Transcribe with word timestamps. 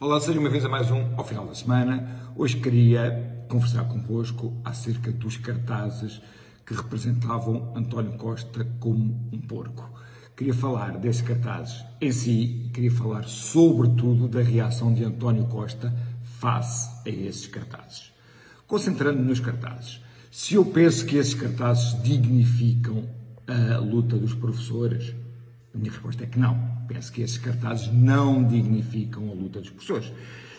Olá, 0.00 0.20
sejam 0.20 0.40
bem-vindos 0.40 0.64
a 0.64 0.68
mais 0.68 0.92
um 0.92 1.16
ao 1.16 1.24
final 1.24 1.44
da 1.44 1.56
semana. 1.56 2.30
Hoje 2.36 2.56
queria 2.60 3.44
conversar 3.48 3.82
convosco 3.88 4.56
acerca 4.64 5.10
dos 5.10 5.36
cartazes 5.38 6.22
que 6.64 6.72
representavam 6.72 7.72
António 7.74 8.12
Costa 8.12 8.64
como 8.78 9.28
um 9.32 9.40
porco. 9.40 9.90
Queria 10.36 10.54
falar 10.54 10.96
desses 10.98 11.22
cartazes 11.22 11.84
em 12.00 12.12
si 12.12 12.70
queria 12.72 12.92
falar 12.92 13.24
sobretudo 13.24 14.28
da 14.28 14.40
reação 14.40 14.94
de 14.94 15.02
António 15.02 15.46
Costa 15.46 15.92
face 16.22 16.88
a 17.04 17.10
esses 17.10 17.48
cartazes. 17.48 18.12
Concentrando 18.68 19.20
nos 19.20 19.40
cartazes. 19.40 20.00
Se 20.30 20.54
eu 20.54 20.64
penso 20.64 21.06
que 21.06 21.16
esses 21.16 21.34
cartazes 21.34 22.00
dignificam 22.04 23.02
a 23.48 23.78
luta 23.78 24.16
dos 24.16 24.32
professores, 24.32 25.12
a 25.78 25.80
minha 25.80 25.92
resposta 25.92 26.24
é 26.24 26.26
que 26.26 26.38
não. 26.38 26.58
Penso 26.88 27.12
que 27.12 27.22
esses 27.22 27.38
cartazes 27.38 27.92
não 27.92 28.42
dignificam 28.42 29.30
a 29.30 29.32
luta 29.32 29.60
dos 29.60 29.70
professores. 29.70 30.12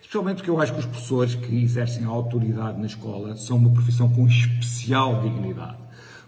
Especialmente 0.00 0.36
porque 0.36 0.50
eu 0.50 0.60
acho 0.60 0.74
que 0.74 0.78
os 0.78 0.86
professores 0.86 1.34
que 1.34 1.62
exercem 1.62 2.04
a 2.04 2.08
autoridade 2.08 2.78
na 2.78 2.86
escola 2.86 3.34
são 3.34 3.56
uma 3.56 3.70
profissão 3.70 4.08
com 4.10 4.26
especial 4.26 5.22
dignidade. 5.22 5.78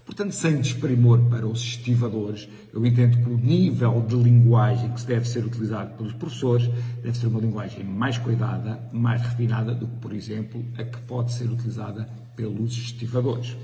Portanto, 0.07 0.33
sem 0.33 0.59
desprimor 0.59 1.21
para 1.29 1.47
os 1.47 1.61
estivadores, 1.61 2.49
eu 2.73 2.85
entendo 2.87 3.19
que 3.19 3.31
o 3.31 3.37
nível 3.37 4.03
de 4.09 4.17
linguagem 4.17 4.91
que 4.91 5.03
se 5.03 5.07
deve 5.07 5.29
ser 5.29 5.45
utilizado 5.45 5.99
pelos 5.99 6.15
professores 6.15 6.67
deve 7.03 7.19
ser 7.19 7.27
uma 7.27 7.41
linguagem 7.41 7.85
mais 7.85 8.17
cuidada, 8.17 8.81
mais 8.91 9.21
refinada 9.21 9.75
do 9.75 9.87
que, 9.87 9.97
por 9.97 10.15
exemplo, 10.15 10.65
a 10.79 10.83
que 10.83 10.99
pode 11.03 11.35
ser 11.35 11.51
utilizada 11.51 12.09
pelos 12.35 12.73
estivadores. 12.73 13.55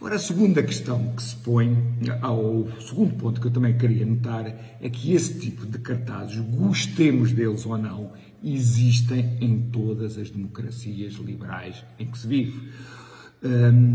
Agora, 0.00 0.16
a 0.16 0.18
segunda 0.18 0.62
questão 0.62 1.12
que 1.14 1.22
se 1.22 1.36
põe, 1.36 1.76
ao 2.22 2.66
segundo 2.80 3.14
ponto 3.16 3.38
que 3.38 3.48
eu 3.48 3.50
também 3.50 3.76
queria 3.76 4.06
notar, 4.06 4.46
é 4.80 4.88
que 4.88 5.12
esse 5.12 5.38
tipo 5.38 5.66
de 5.66 5.78
cartazes, 5.78 6.38
gostemos 6.38 7.32
deles 7.32 7.66
ou 7.66 7.76
não, 7.76 8.10
existem 8.42 9.36
em 9.42 9.68
todas 9.70 10.16
as 10.16 10.30
democracias 10.30 11.12
liberais 11.16 11.84
em 11.98 12.06
que 12.06 12.18
se 12.18 12.26
vive. 12.26 12.72
Hum, 13.44 13.94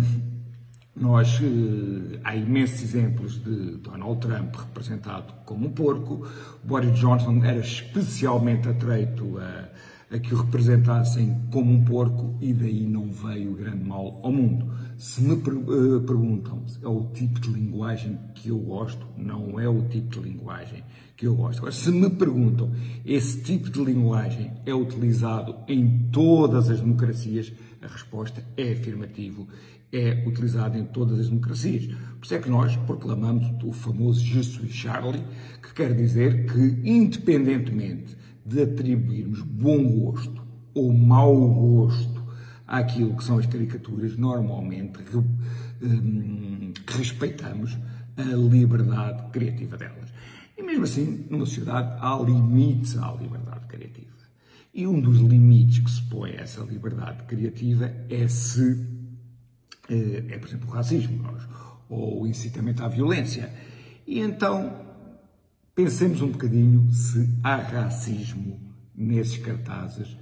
nós, 0.96 1.40
eh, 1.42 2.20
há 2.24 2.36
imensos 2.36 2.84
exemplos 2.84 3.44
de 3.44 3.78
Donald 3.78 4.22
Trump 4.22 4.56
representado 4.56 5.34
como 5.44 5.66
um 5.66 5.72
porco, 5.72 6.28
Boris 6.64 7.00
Johnson 7.00 7.44
era 7.44 7.60
especialmente 7.62 8.70
atreito 8.70 9.40
a 9.40 9.70
a 10.12 10.20
que 10.20 10.34
o 10.34 10.38
representassem 10.38 11.36
como 11.52 11.72
um 11.72 11.84
porco 11.84 12.38
e 12.40 12.54
daí 12.54 12.86
não 12.86 13.12
veio 13.12 13.54
grande 13.54 13.84
mal 13.84 14.20
ao 14.24 14.32
mundo. 14.32 14.72
Se 14.98 15.22
me 15.22 15.34
uh, 15.34 16.02
perguntam 16.02 16.64
é 16.82 16.88
o 16.88 17.06
tipo 17.14 17.40
de 17.40 17.50
linguagem 17.50 18.18
que 18.36 18.50
eu 18.50 18.58
gosto, 18.58 19.06
não 19.18 19.60
é 19.60 19.68
o 19.68 19.82
tipo 19.84 20.10
de 20.10 20.30
linguagem 20.30 20.84
que 21.18 21.26
eu 21.26 21.36
gosto. 21.36 21.60
Agora, 21.60 21.72
se 21.72 21.92
me 21.92 22.10
perguntam 22.10 22.72
esse 23.06 23.42
tipo 23.42 23.70
de 23.70 23.84
linguagem 23.84 24.52
é 24.66 24.74
utilizado 24.74 25.56
em 25.68 26.08
todas 26.12 26.70
as 26.70 26.80
democracias, 26.80 27.52
a 27.82 27.88
resposta 27.88 28.44
é 28.56 28.72
afirmativo. 28.72 29.48
É 29.92 30.26
utilizado 30.28 30.78
em 30.78 30.84
todas 30.84 31.20
as 31.20 31.30
democracias. 31.30 31.86
Por 31.86 32.26
isso 32.26 32.36
é 32.36 32.40
que 32.40 32.50
nós 32.50 32.76
proclamamos 32.76 33.46
o 33.64 33.72
famoso 33.72 34.20
Je 34.20 34.44
suis 34.44 34.74
Charlie, 34.74 35.24
que 35.62 35.74
quer 35.74 35.94
dizer 35.94 36.52
que, 36.52 36.82
independentemente 36.84 38.18
de 38.46 38.62
atribuirmos 38.62 39.42
bom 39.42 39.84
gosto 39.84 40.46
ou 40.74 40.94
mau 40.94 41.36
gosto 41.54 42.24
àquilo 42.68 43.16
que 43.16 43.24
são 43.24 43.40
as 43.40 43.46
caricaturas, 43.46 44.16
normalmente 44.18 45.00
hum, 45.82 46.74
respeitamos 46.88 47.78
a 48.18 48.24
liberdade 48.24 49.32
criativa 49.32 49.78
delas. 49.78 50.14
E 50.58 50.64
mesmo 50.64 50.84
assim, 50.84 51.26
numa 51.30 51.46
sociedade 51.46 51.98
há 52.00 52.18
limites 52.18 52.98
à 52.98 53.12
liberdade 53.12 53.66
criativa. 53.68 54.06
E 54.74 54.86
um 54.86 55.00
dos 55.00 55.20
limites 55.20 55.80
que 55.80 55.90
se 55.90 56.02
põe 56.04 56.32
a 56.32 56.42
essa 56.42 56.62
liberdade 56.62 57.24
criativa 57.24 57.92
é 58.10 58.28
se, 58.28 58.86
eh, 59.90 60.24
é 60.30 60.38
por 60.38 60.48
exemplo, 60.48 60.70
o 60.70 60.72
racismo 60.72 61.26
ou 61.90 62.24
o 62.24 62.28
incitamento 62.28 62.84
à 62.84 62.88
violência. 62.88 63.54
E 64.06 64.20
então 64.20 64.85
Pensemos 65.76 66.22
um 66.22 66.32
bocadinho 66.32 66.90
se 66.90 67.38
há 67.44 67.58
racismo 67.58 68.58
nesses 68.96 69.38
cartazes 69.40 70.18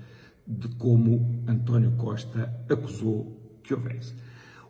de 0.47 0.67
como 0.69 1.43
António 1.47 1.91
Costa 1.91 2.51
acusou 2.67 3.59
que 3.61 3.71
houvesse. 3.71 4.15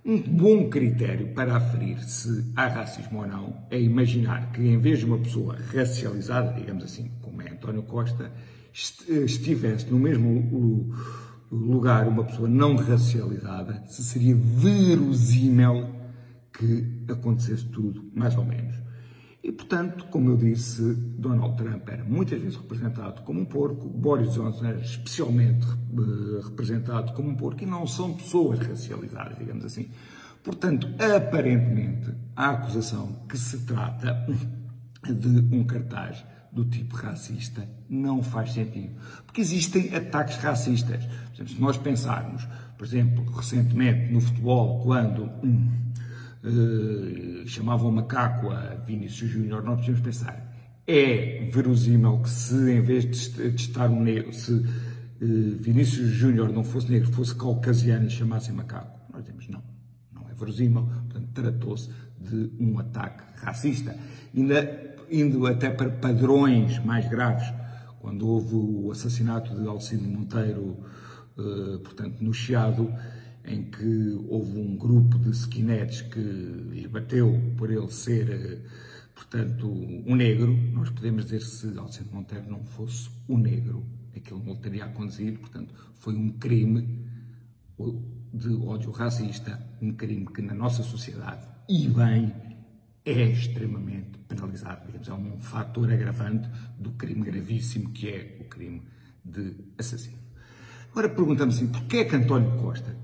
Um 0.03 0.21
bom 0.21 0.69
critério 0.69 1.33
para 1.33 1.55
aferir 1.55 2.03
se 2.03 2.51
há 2.53 2.67
racismo 2.67 3.19
ou 3.19 3.25
não 3.25 3.65
é 3.71 3.79
imaginar 3.79 4.51
que, 4.51 4.61
em 4.61 4.77
vez 4.77 4.99
de 4.99 5.05
uma 5.05 5.19
pessoa 5.19 5.57
racializada, 5.73 6.51
digamos 6.51 6.83
assim, 6.83 7.09
como 7.21 7.41
é 7.41 7.49
António 7.49 7.83
Costa, 7.83 8.29
estivesse 8.73 9.89
no 9.89 9.97
mesmo 9.97 10.91
lugar 11.49 12.09
uma 12.09 12.25
pessoa 12.25 12.49
não 12.49 12.75
racializada, 12.75 13.85
se 13.87 14.03
seria 14.03 14.35
verosímil 14.35 15.95
que 16.51 17.05
acontecesse 17.07 17.63
tudo 17.67 18.03
mais 18.13 18.35
ou 18.35 18.43
menos. 18.43 18.83
E, 19.43 19.51
portanto, 19.51 20.05
como 20.05 20.29
eu 20.29 20.37
disse, 20.37 20.81
Donald 20.93 21.57
Trump 21.57 21.89
era 21.89 22.03
muitas 22.05 22.41
vezes 22.41 22.55
representado 22.55 23.23
como 23.23 23.41
um 23.41 23.45
porco, 23.45 23.89
Boris 23.89 24.33
Johnson 24.33 24.65
era 24.65 24.79
especialmente 24.79 25.67
uh, 25.67 26.39
representado 26.41 27.11
como 27.11 27.29
um 27.29 27.35
porco, 27.35 27.61
e 27.61 27.65
não 27.65 27.85
são 27.85 28.13
pessoas 28.13 28.59
racializadas, 28.59 29.37
digamos 29.37 29.65
assim. 29.65 29.89
Portanto, 30.41 30.87
aparentemente, 30.97 32.13
a 32.35 32.51
acusação 32.51 33.25
que 33.27 33.37
se 33.37 33.59
trata 33.65 34.25
de 35.03 35.55
um 35.55 35.65
cartaz 35.65 36.23
do 36.49 36.63
tipo 36.63 36.95
racista 36.95 37.67
não 37.89 38.23
faz 38.23 38.53
sentido. 38.53 38.95
Porque 39.25 39.41
existem 39.41 39.93
ataques 39.93 40.37
racistas. 40.37 41.03
Por 41.05 41.33
exemplo, 41.35 41.53
se 41.53 41.61
nós 41.61 41.77
pensarmos, 41.77 42.47
por 42.77 42.85
exemplo, 42.85 43.25
recentemente 43.31 44.11
no 44.13 44.21
futebol, 44.21 44.81
quando. 44.83 45.29
Hum, 45.43 45.69
uh, 46.43 47.47
chamavam 47.47 47.91
macaco 47.91 48.49
a 48.49 48.75
Vinícius 48.75 49.31
Júnior, 49.31 49.63
nós 49.63 49.79
podemos 49.79 50.01
pensar, 50.01 50.53
é 50.85 51.49
verosímil 51.51 52.19
que 52.19 52.29
se 52.29 52.71
em 52.71 52.81
vez 52.81 53.05
de, 53.05 53.51
de 53.51 53.61
estar 53.61 53.89
um 53.89 54.01
negro, 54.01 54.33
se 54.33 54.51
uh, 54.51 54.65
Vinícius 55.19 56.09
Júnior 56.09 56.51
não 56.51 56.63
fosse 56.63 56.91
negro, 56.91 57.11
fosse 57.11 57.33
caucasiano 57.35 58.07
e 58.07 58.09
chamassem 58.09 58.53
macaco? 58.53 58.99
Nós 59.11 59.23
dizemos 59.23 59.47
não, 59.47 59.63
não 60.13 60.29
é 60.29 60.33
verosímil, 60.33 60.83
portanto 60.83 61.29
tratou-se 61.33 61.89
de 62.19 62.51
um 62.59 62.79
ataque 62.79 63.23
racista. 63.37 63.95
Ainda 64.35 64.95
indo 65.09 65.45
até 65.45 65.69
para 65.69 65.89
padrões 65.89 66.83
mais 66.83 67.07
graves, 67.07 67.47
quando 67.99 68.27
houve 68.27 68.55
o 68.55 68.91
assassinato 68.91 69.55
de 69.55 69.67
Alcino 69.67 70.09
Monteiro, 70.09 70.77
uh, 71.37 71.79
portanto, 71.79 72.21
no 72.21 72.33
Chiado, 72.33 72.91
em 73.45 73.63
que 73.63 74.19
houve 74.27 74.57
um 74.57 74.75
grupo 74.77 75.17
de 75.19 75.29
skinheads 75.31 76.01
que 76.01 76.19
lhe 76.19 76.87
bateu 76.87 77.53
por 77.57 77.69
ele 77.69 77.91
ser, 77.91 78.29
eh, 78.29 78.61
portanto, 79.13 79.67
um 79.67 80.15
negro, 80.15 80.55
nós 80.71 80.89
podemos 80.89 81.25
dizer 81.25 81.41
se 81.41 81.77
Alcino 81.77 82.11
Monteiro 82.13 82.49
não 82.49 82.63
fosse 82.63 83.09
um 83.27 83.37
negro, 83.37 83.85
aquilo 84.15 84.43
não 84.43 84.55
teria 84.55 84.85
acontecido, 84.85 85.39
portanto, 85.39 85.73
foi 85.95 86.15
um 86.15 86.29
crime 86.31 87.05
de 88.33 88.53
ódio 88.55 88.91
racista, 88.91 89.59
um 89.81 89.91
crime 89.93 90.25
que 90.27 90.41
na 90.41 90.53
nossa 90.53 90.83
sociedade, 90.83 91.45
e 91.67 91.87
bem, 91.89 92.33
é 93.05 93.29
extremamente 93.29 94.17
penalizado, 94.19 94.85
digamos, 94.85 95.07
é 95.09 95.13
um 95.13 95.39
fator 95.39 95.91
agravante 95.91 96.49
do 96.79 96.91
crime 96.91 97.23
gravíssimo 97.23 97.89
que 97.91 98.07
é 98.07 98.37
o 98.39 98.45
crime 98.45 98.81
de 99.23 99.55
assassino. 99.77 100.23
Agora 100.91 101.09
perguntamos 101.09 101.55
assim, 101.55 101.67
porquê 101.67 101.97
é 101.97 102.05
que 102.05 102.15
António 102.15 102.57
Costa 102.57 102.95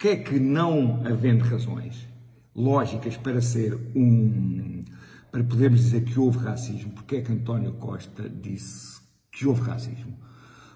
que 0.00 0.08
é 0.08 0.16
que 0.16 0.40
não 0.40 1.02
havendo 1.04 1.44
razões 1.44 2.08
lógicas 2.56 3.18
para 3.18 3.42
ser 3.42 3.74
um 3.94 4.82
para 5.30 5.44
podermos 5.44 5.82
dizer 5.82 6.04
que 6.04 6.18
houve 6.18 6.38
racismo, 6.38 6.90
porque 6.92 7.16
é 7.16 7.20
que 7.20 7.30
António 7.30 7.74
Costa 7.74 8.26
disse 8.28 8.98
que 9.30 9.46
houve 9.46 9.60
racismo? 9.60 10.18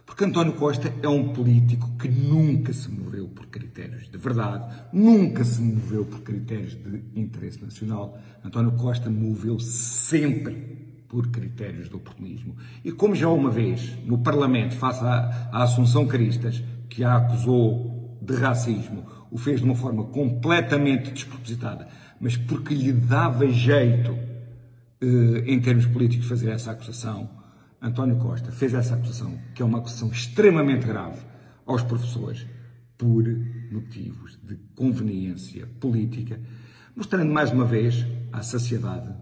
Porque 0.04 0.24
António 0.24 0.52
Costa 0.52 0.94
é 1.02 1.08
um 1.08 1.32
político 1.32 1.96
que 1.96 2.06
nunca 2.06 2.72
se 2.74 2.90
moveu 2.90 3.26
por 3.28 3.46
critérios 3.46 4.08
de 4.10 4.18
verdade, 4.18 4.84
nunca 4.92 5.42
se 5.42 5.60
moveu 5.62 6.04
por 6.04 6.20
critérios 6.20 6.74
de 6.74 7.18
interesse 7.18 7.60
nacional. 7.62 8.18
António 8.44 8.72
Costa 8.72 9.08
moveu 9.08 9.58
sempre 9.58 10.54
por 11.08 11.28
critérios 11.28 11.88
de 11.88 11.96
oportunismo. 11.96 12.56
E 12.84 12.92
como 12.92 13.14
já 13.14 13.28
uma 13.28 13.50
vez 13.50 13.96
no 14.04 14.18
Parlamento, 14.18 14.76
face 14.76 15.02
à, 15.02 15.48
à 15.50 15.62
Assunção 15.62 16.06
Caristas, 16.06 16.62
que 16.90 17.02
a 17.02 17.16
acusou 17.16 17.93
de 18.24 18.34
racismo, 18.34 19.04
o 19.30 19.38
fez 19.38 19.60
de 19.60 19.66
uma 19.66 19.74
forma 19.74 20.04
completamente 20.04 21.10
despropositada, 21.10 21.88
mas 22.20 22.36
porque 22.36 22.74
lhe 22.74 22.92
dava 22.92 23.48
jeito, 23.48 24.16
eh, 25.00 25.44
em 25.46 25.60
termos 25.60 25.86
políticos, 25.86 26.26
fazer 26.26 26.50
essa 26.50 26.70
acusação, 26.70 27.28
António 27.80 28.16
Costa 28.16 28.50
fez 28.50 28.72
essa 28.72 28.94
acusação, 28.94 29.38
que 29.54 29.60
é 29.60 29.64
uma 29.64 29.78
acusação 29.78 30.10
extremamente 30.10 30.86
grave 30.86 31.20
aos 31.66 31.82
professores, 31.82 32.46
por 32.96 33.24
motivos 33.70 34.38
de 34.42 34.56
conveniência 34.74 35.66
política, 35.80 36.40
mostrando 36.96 37.32
mais 37.32 37.50
uma 37.50 37.64
vez 37.64 38.06
à 38.32 38.42
sociedade 38.42 39.12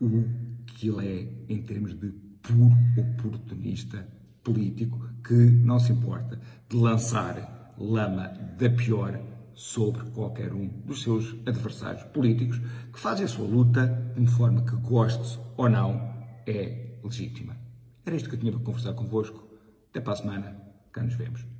o 0.00 0.24
que 0.66 0.88
ele 0.88 1.06
é 1.48 1.54
em 1.54 1.62
termos 1.62 1.98
de 1.98 2.10
puro 2.42 2.70
oportunista 2.98 4.06
político 4.42 5.08
que 5.26 5.34
não 5.34 5.78
se 5.78 5.92
importa 5.92 6.38
de 6.68 6.76
lançar 6.76 7.55
lama 7.78 8.28
da 8.58 8.70
pior 8.70 9.20
sobre 9.54 10.10
qualquer 10.10 10.52
um 10.52 10.66
dos 10.84 11.02
seus 11.02 11.34
adversários 11.46 12.04
políticos, 12.04 12.60
que 12.92 13.00
fazem 13.00 13.24
a 13.24 13.28
sua 13.28 13.46
luta 13.46 14.12
de 14.16 14.26
forma 14.26 14.62
que 14.62 14.76
goste 14.76 15.38
ou 15.56 15.68
não 15.68 16.14
é 16.46 16.98
legítima. 17.02 17.56
Era 18.04 18.16
isto 18.16 18.28
que 18.28 18.36
eu 18.36 18.40
tinha 18.40 18.52
para 18.52 18.60
conversar 18.60 18.92
convosco. 18.92 19.46
Até 19.90 20.00
para 20.00 20.12
a 20.12 20.16
semana. 20.16 20.56
Cá 20.92 21.02
nos 21.02 21.14
vemos. 21.14 21.55